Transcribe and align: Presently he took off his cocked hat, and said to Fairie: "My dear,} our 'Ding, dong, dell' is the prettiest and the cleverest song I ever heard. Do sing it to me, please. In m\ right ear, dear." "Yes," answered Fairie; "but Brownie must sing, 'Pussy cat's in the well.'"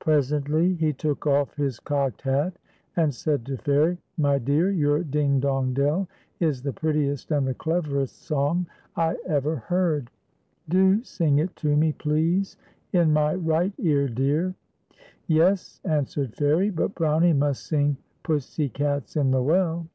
Presently 0.00 0.74
he 0.74 0.92
took 0.92 1.24
off 1.24 1.54
his 1.54 1.78
cocked 1.78 2.22
hat, 2.22 2.58
and 2.96 3.14
said 3.14 3.46
to 3.46 3.56
Fairie: 3.56 3.98
"My 4.16 4.36
dear,} 4.40 4.70
our 4.90 5.04
'Ding, 5.04 5.38
dong, 5.38 5.72
dell' 5.72 6.08
is 6.40 6.62
the 6.64 6.72
prettiest 6.72 7.30
and 7.30 7.46
the 7.46 7.54
cleverest 7.54 8.16
song 8.22 8.66
I 8.96 9.16
ever 9.24 9.54
heard. 9.54 10.10
Do 10.68 11.04
sing 11.04 11.38
it 11.38 11.54
to 11.58 11.76
me, 11.76 11.92
please. 11.92 12.56
In 12.92 13.16
m\ 13.16 13.44
right 13.44 13.72
ear, 13.78 14.08
dear." 14.08 14.56
"Yes," 15.28 15.80
answered 15.84 16.34
Fairie; 16.34 16.70
"but 16.70 16.96
Brownie 16.96 17.32
must 17.32 17.64
sing, 17.64 17.98
'Pussy 18.24 18.68
cat's 18.68 19.14
in 19.14 19.30
the 19.30 19.44
well.'" 19.44 19.86